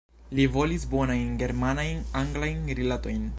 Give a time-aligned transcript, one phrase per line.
[0.37, 3.27] Li volis bonajn germanajn-anglajn rilatojn.